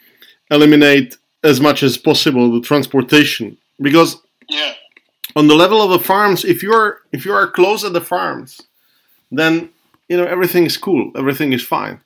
[0.51, 4.17] eliminate as much as possible the transportation because
[4.49, 4.73] yeah
[5.37, 8.61] on the level of the farms if you're if you are close at the farms
[9.31, 9.71] then
[10.09, 12.01] you know everything is cool everything is fine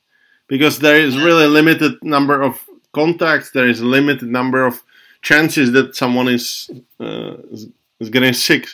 [0.46, 2.60] because there is really a limited number of
[2.94, 4.82] contacts there is a limited number of
[5.22, 7.68] chances that someone is uh, is,
[8.10, 8.66] getting sick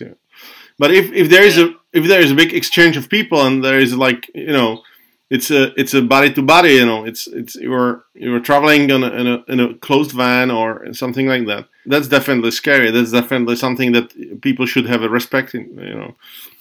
[0.79, 3.65] but if, if there is a if there is a big exchange of people and
[3.65, 4.83] there is like you know
[5.31, 9.03] it's a it's a body to body you know it's it's you're you're traveling in
[9.05, 12.91] a, in a, in a closed van or something like that that's definitely scary.
[12.91, 16.15] That's definitely something that people should have a respect in you know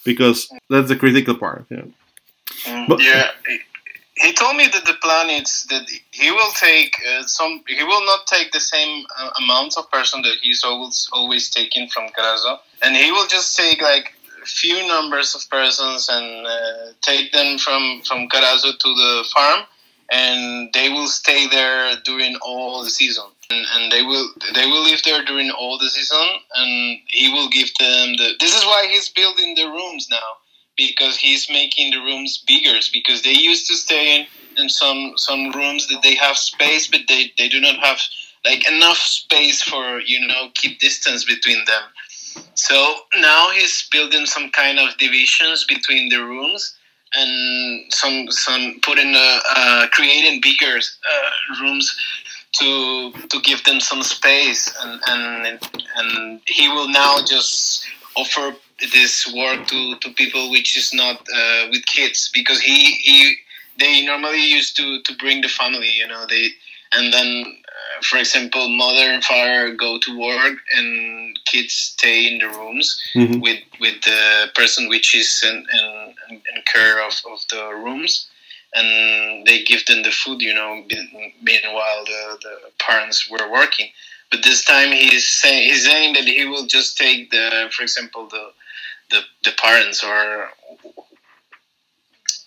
[0.05, 1.83] because that's the critical part yeah.
[2.65, 3.29] Mm, but, yeah
[4.19, 8.05] he told me that the plan is that he will take uh, some he will
[8.05, 12.59] not take the same uh, amount of person that he's always always taking from Carazo
[12.81, 14.13] and he will just take like
[14.45, 19.65] few numbers of persons and uh, take them from from Carazo to the farm,
[20.11, 23.25] and they will stay there during all the season.
[23.49, 27.49] And, and they will they will live there during all the season, and he will
[27.49, 28.33] give them the.
[28.39, 30.37] This is why he's building the rooms now
[30.87, 32.77] because he's making the rooms bigger.
[32.91, 34.27] Because they used to stay in,
[34.63, 37.99] in some some rooms that they have space, but they, they do not have
[38.45, 41.83] like enough space for you know keep distance between them
[42.55, 46.75] so now he's building some kind of divisions between the rooms
[47.13, 51.97] and some some putting uh, uh, creating bigger uh, rooms
[52.53, 55.59] to to give them some space and and
[55.97, 57.85] and he will now just
[58.19, 58.55] offer
[58.93, 63.35] this work to, to people which is not uh, with kids because he he
[63.77, 66.49] they normally used to to bring the family you know they
[66.93, 72.37] and then uh, for example mother and father go to work and kids stay in
[72.39, 73.39] the rooms mm-hmm.
[73.39, 78.29] with with the person which is in, in, in care of, of the rooms
[78.75, 80.83] and they give them the food you know
[81.41, 83.89] meanwhile the, the parents were working
[84.31, 88.27] but this time he's saying he's saying that he will just take the for example
[88.27, 88.51] the
[89.11, 90.49] the, the parents or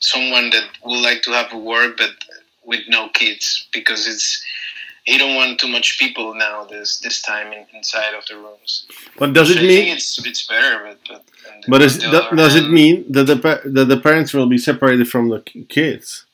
[0.01, 2.11] someone that would like to have a work but
[2.65, 4.45] with no kids because it's
[5.05, 8.87] he don't want too much people now this this time in, inside of the rooms.
[9.19, 10.85] But does it I mean it's it's better?
[10.85, 11.25] But but,
[11.69, 15.41] but is, does it mean that the that the parents will be separated from the
[15.69, 16.25] kids?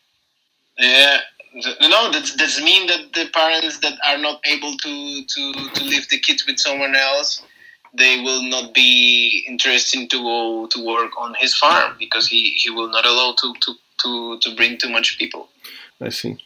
[0.78, 1.20] Yeah.
[1.80, 6.08] No, that does mean that the parents that are not able to, to, to leave
[6.08, 7.42] the kids with someone else,
[7.94, 12.70] they will not be interested to go to work on his farm because he, he
[12.70, 15.48] will not allow to, to, to, to bring too much people.
[16.00, 16.38] I see.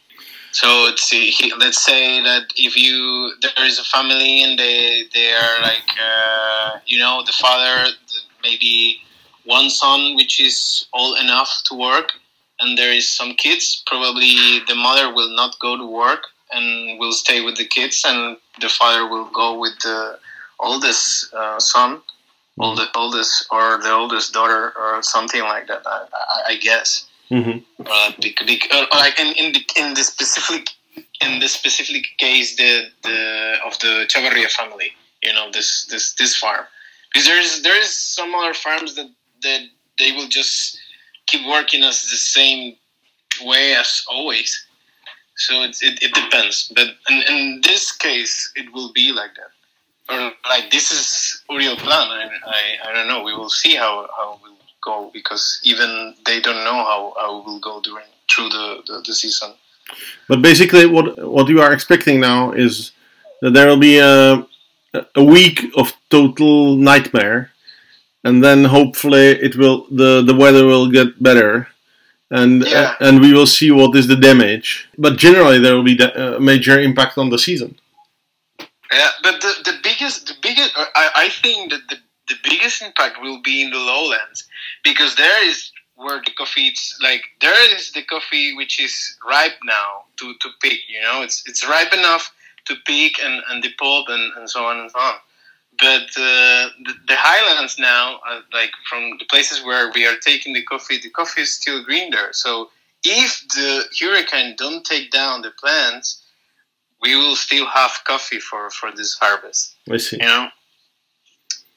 [0.51, 1.11] So let's.
[1.57, 6.77] Let's say that if you there is a family and they they are like uh,
[6.85, 7.89] you know the father
[8.43, 9.01] maybe
[9.45, 12.13] one son which is old enough to work
[12.59, 13.83] and there is some kids.
[13.87, 18.37] Probably the mother will not go to work and will stay with the kids and
[18.61, 20.19] the father will go with the
[20.59, 22.01] oldest uh, son.
[22.59, 27.07] Oldest, oldest or the oldest daughter or something like that I, I, I guess.
[27.31, 27.81] Mm-hmm.
[27.83, 30.69] Uh, because, uh, like in, in the in the specific
[31.19, 34.91] in the specific case the the of the Chavarria family,
[35.23, 36.65] you know this this this farm,
[37.11, 39.09] because there's there is some other farms that
[39.41, 39.61] that
[39.97, 40.77] they will just
[41.27, 42.75] keep working as the same
[43.43, 44.65] way as always.
[45.35, 49.51] So it, it, it depends, but in, in this case, it will be like that
[50.09, 52.07] or like this is Uriel plan.
[52.09, 53.23] I, I, I don't know.
[53.23, 54.49] We will see how how we
[54.83, 59.03] go because even they don't know how, how it will go during through the, the,
[59.05, 59.53] the season.
[60.27, 62.91] But basically, what what you are expecting now is
[63.41, 64.45] that there will be a
[65.15, 67.51] a week of total nightmare,
[68.23, 71.67] and then hopefully it will the the weather will get better,
[72.31, 72.95] and yeah.
[72.99, 74.87] uh, and we will see what is the damage.
[74.97, 77.75] But generally, there will be a major impact on the season.
[78.91, 81.97] Yeah, but the, the biggest the biggest I, I think that the
[82.29, 84.47] the biggest impact will be in the lowlands
[84.83, 89.57] because there is where the coffee it's like there is the coffee which is ripe
[89.63, 92.33] now to, to pick you know it's it's ripe enough
[92.65, 95.15] to pick and, and the pulp and, and so on and so on
[95.79, 100.53] but uh, the, the, highlands now uh, like from the places where we are taking
[100.53, 102.69] the coffee the coffee is still green there so
[103.03, 106.23] if the hurricane don't take down the plants,
[107.01, 109.75] we will still have coffee for for this harvest.
[109.89, 110.17] I see.
[110.17, 110.47] You know,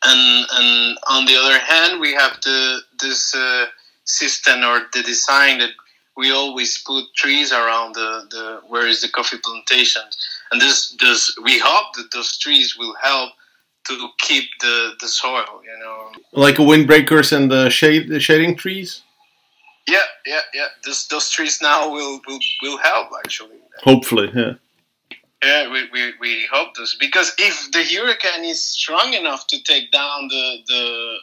[0.04, 3.66] and and on the other hand, we have the this uh,
[4.04, 5.70] system or the design that
[6.16, 10.16] we always put trees around the, the where is the coffee plantations,
[10.52, 13.32] and this this we hope that those trees will help
[13.88, 15.62] to keep the, the soil.
[15.64, 19.02] You know, like windbreakers and the shade the shading trees.
[19.88, 20.66] Yeah, yeah, yeah.
[20.84, 23.58] This, those trees now will, will will help actually.
[23.84, 24.54] Hopefully, yeah.
[25.44, 29.92] Yeah, we, we, we hope this because if the hurricane is strong enough to take
[29.92, 31.16] down the the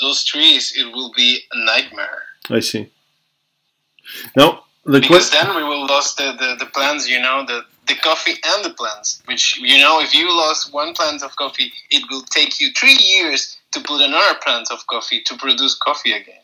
[0.00, 2.22] those trees, it will be a nightmare.
[2.50, 2.90] I see.
[4.36, 7.94] No, the because then we will lose the, the, the plants, you know, the the
[7.96, 9.22] coffee and the plants.
[9.26, 12.98] Which you know, if you lost one plant of coffee, it will take you three
[13.00, 16.40] years to put another plant of coffee to produce coffee again.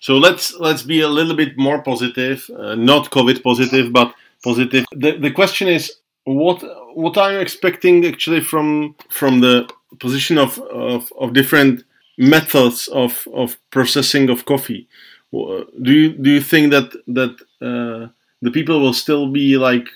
[0.00, 4.84] So let's let's be a little bit more positive, uh, not COVID positive, but positive.
[4.92, 5.92] The the question is
[6.24, 6.62] what
[6.94, 11.84] what are you expecting actually from from the position of of, of different
[12.16, 14.88] methods of, of processing of coffee?
[15.32, 18.08] Do you do you think that that uh,
[18.42, 19.88] the people will still be like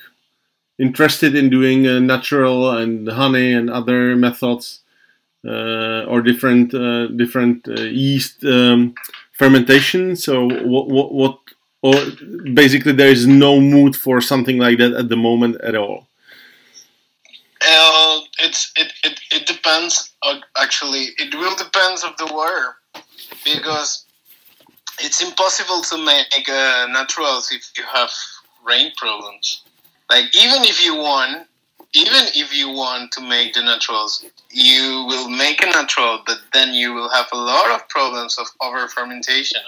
[0.78, 4.80] interested in doing uh, natural and honey and other methods
[5.46, 8.94] uh, or different uh, different uh, yeast um,
[9.32, 10.16] fermentation?
[10.16, 11.38] So what what what
[11.82, 11.94] or
[12.54, 16.06] basically there is no mood for something like that at the moment at all.
[17.64, 20.12] Uh, it's it, it, it depends.
[20.22, 22.74] Uh, actually, it will depends of the weather
[23.44, 24.04] because
[24.98, 28.10] it's impossible to make uh, naturals if you have
[28.64, 29.62] rain problems.
[30.12, 31.46] Like even if you want,
[31.94, 36.74] even if you want to make the naturals, you will make a natural, but then
[36.74, 39.62] you will have a lot of problems of over fermentation.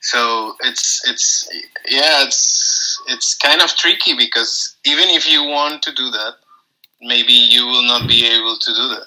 [0.00, 1.48] So it's it's
[1.88, 6.34] yeah, it's it's kind of tricky because even if you want to do that,
[7.00, 9.06] maybe you will not be able to do that.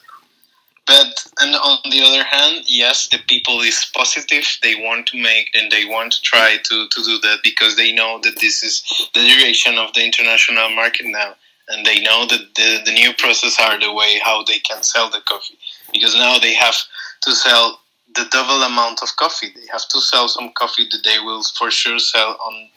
[0.92, 4.44] But and on the other hand, yes, the people is positive.
[4.62, 7.94] They want to make and they want to try to, to do that because they
[7.94, 8.84] know that this is
[9.14, 11.36] the direction of the international market now,
[11.70, 15.10] and they know that the, the new process are the way how they can sell
[15.10, 15.58] the coffee
[15.94, 16.76] because now they have
[17.22, 17.80] to sell
[18.16, 19.48] the double amount of coffee.
[19.56, 22.68] They have to sell some coffee that they will for sure sell on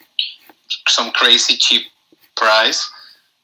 [0.87, 1.83] some crazy cheap
[2.37, 2.89] price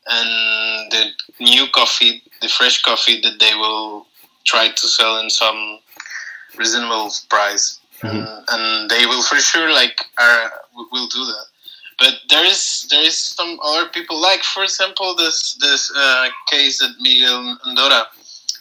[0.06, 1.10] and the
[1.40, 4.06] new coffee, the fresh coffee that they will
[4.50, 5.78] try to sell in some
[6.58, 8.16] reasonable price, mm-hmm.
[8.16, 10.52] and, and, they will for sure like are
[10.92, 11.46] will do that.
[11.98, 16.82] But there is there is some other people like, for example, this this uh, case
[16.82, 18.06] at Miguel Andorra.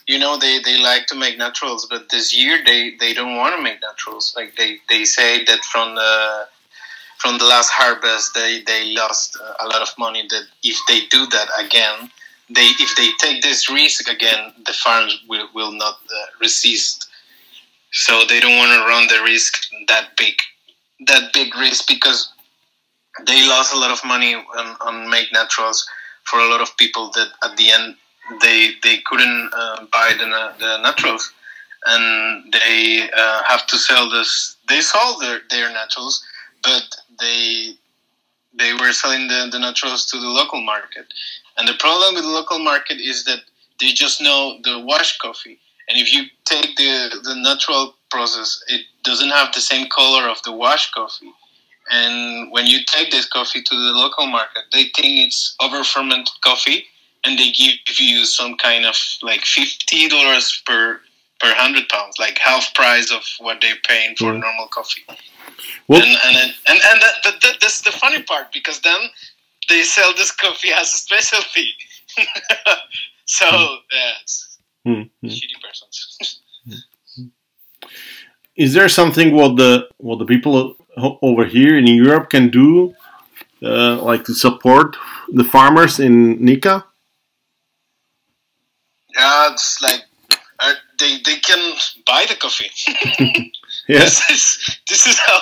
[0.06, 3.54] You know, they, they like to make naturals, but this year they, they don't want
[3.54, 4.34] to make naturals.
[4.34, 6.48] Like they, they say that from the
[7.20, 11.26] from the last harvest they, they lost a lot of money that if they do
[11.26, 12.10] that again
[12.50, 17.08] they if they take this risk again the farms will, will not uh, resist.
[17.92, 20.34] So they don't want to run the risk that big
[21.06, 22.32] that big risk because
[23.26, 25.88] they lost a lot of money on, on make naturals
[26.24, 27.96] for a lot of people that at the end
[28.40, 30.26] they they couldn't uh, buy the,
[30.58, 31.32] the naturals.
[31.86, 36.22] And they uh, have to sell this they sold their, their naturals
[36.62, 37.74] but they
[38.54, 41.06] they were selling the, the naturals to the local market.
[41.56, 43.40] And the problem with the local market is that
[43.80, 45.58] they just know the wash coffee.
[45.88, 50.42] And if you take the, the natural process, it doesn't have the same color of
[50.42, 51.32] the wash coffee.
[51.90, 56.34] And when you take this coffee to the local market, they think it's over fermented
[56.44, 56.84] coffee
[57.24, 61.00] and they give you some kind of like $50 per
[61.40, 64.40] per hundred pounds, like half price of what they're paying for mm.
[64.40, 65.02] normal coffee.
[65.88, 69.00] And and and and that, that, that, that's the funny part because then
[69.68, 71.72] they sell this coffee as a specialty.
[73.26, 75.10] so yeah, it's mm.
[75.24, 76.40] shitty persons.
[78.56, 80.76] Is there something what the what the people
[81.22, 82.94] over here in Europe can do,
[83.62, 84.96] uh, like to support
[85.32, 86.84] the farmers in Nika?
[89.16, 90.02] Yeah, it's like
[90.58, 91.74] uh, they they can
[92.06, 92.70] buy the coffee.
[93.90, 94.26] yes.
[94.28, 95.40] This is this is how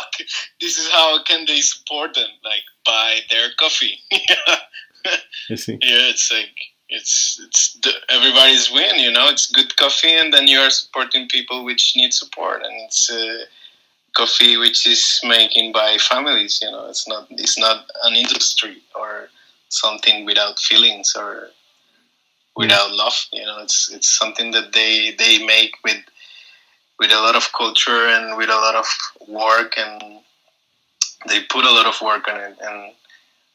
[0.61, 3.99] this is how can they support them like buy their coffee.
[5.51, 5.73] I see.
[5.75, 6.57] Yeah, it's like
[6.89, 8.99] it's it's the, everybody's win.
[8.99, 12.75] You know, it's good coffee, and then you are supporting people which need support, and
[12.85, 13.11] it's.
[13.11, 13.45] Uh,
[14.17, 19.29] coffee which is making by families you know it's not it's not an industry or
[19.69, 21.51] something without feelings or
[22.57, 23.17] without love.
[23.33, 26.03] You know, it's it's something that they they make with
[26.99, 28.87] with a lot of culture and with a lot of
[29.29, 30.21] work and
[31.27, 32.93] they put a lot of work on it, and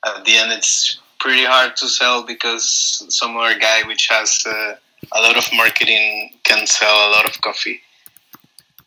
[0.06, 4.76] at the end, it's pretty hard to sell because some other guy which has uh,
[5.14, 7.80] a lot of marketing can sell a lot of coffee.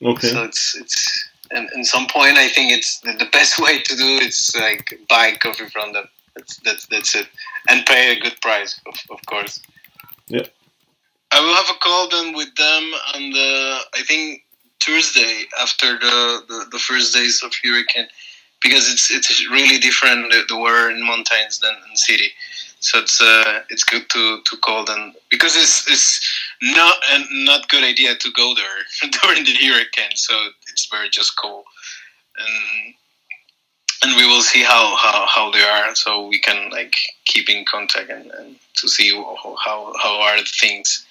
[0.03, 0.29] Okay.
[0.29, 3.97] So it's it's and in some point I think it's the, the best way to
[3.97, 6.05] do it's like buy coffee from them.
[6.35, 7.29] That's that's that's it,
[7.71, 9.61] and pay a good price, of, of course.
[10.29, 10.47] Yeah.
[11.33, 14.43] I will have a call then with them and the I think
[14.87, 18.07] Thursday after the, the, the first days of hurricane
[18.63, 22.31] because it's it's really different the, the weather in mountains than in city.
[22.81, 26.21] So it's uh, it's good to, to call them because it's it's
[26.63, 30.17] not a not good idea to go there during the hurricane.
[30.17, 30.35] So
[30.69, 31.65] it's very just cool.
[32.39, 32.95] And
[34.03, 35.95] and we will see how, how, how they are.
[35.95, 41.06] So we can like keep in contact and, and to see how, how are things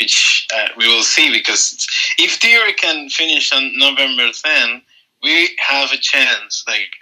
[0.00, 1.86] which uh, we will see because
[2.18, 4.82] if the can finish on November 10
[5.22, 6.94] we have a chance like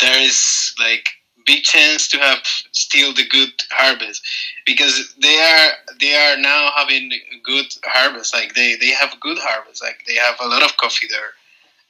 [0.00, 1.06] there is like
[1.46, 2.38] big chance to have
[2.72, 4.22] still the good harvest
[4.66, 5.70] because they are
[6.00, 7.10] they are now having
[7.44, 11.06] good harvest like they they have good harvest like they have a lot of coffee
[11.08, 11.32] there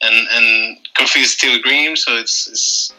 [0.01, 2.93] and and coffee is still green so it's it's,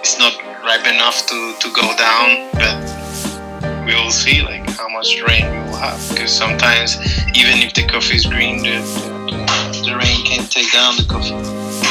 [0.00, 0.34] it's not
[0.64, 5.61] ripe enough to to go down but we will see like how much rain
[6.10, 6.96] because sometimes
[7.34, 8.78] even if the coffee is green the,
[9.26, 9.36] the,
[9.86, 11.34] the rain can take down the coffee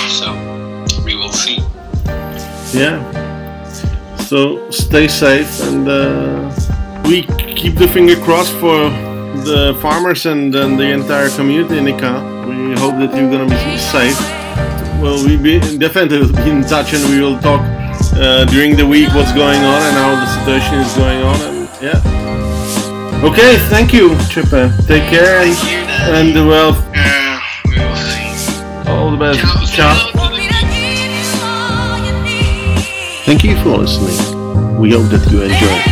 [0.10, 0.32] so
[1.04, 1.58] we will see
[2.78, 2.98] yeah
[4.18, 7.24] so stay safe and uh, we
[7.62, 8.90] keep the finger crossed for
[9.44, 12.46] the farmers and, and the entire community in Ika.
[12.48, 14.20] We hope that you're gonna be safe.
[15.02, 17.62] Well, we be definitely be in touch and we will talk
[18.16, 21.42] uh, during the week what's going on and how the situation is going on.
[21.42, 22.31] And yeah.
[23.24, 24.72] Okay, thank you, Chepe.
[24.88, 25.54] Take care and,
[26.36, 26.74] and well.
[26.94, 28.90] Yeah, we will see.
[28.90, 29.40] All the best.
[29.76, 29.94] Ciao.
[33.26, 34.18] Thank you for listening.
[34.82, 35.86] We hope that you enjoyed.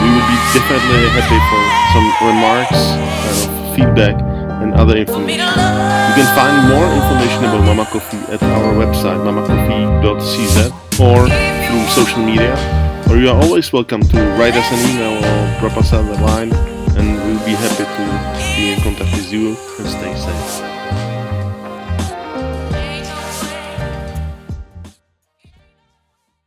[0.00, 1.62] We would be definitely happy for
[1.92, 4.16] some remarks, uh, feedback,
[4.62, 5.44] and other information.
[5.44, 12.24] You can find more information about Mama Coffee at our website mamacoffee.cz or through social
[12.24, 12.56] media.
[13.12, 16.14] Or you are always welcome to write us an email or drop us on the
[16.14, 16.50] line,
[16.96, 20.71] and we'll be happy to be in contact with you and stay safe.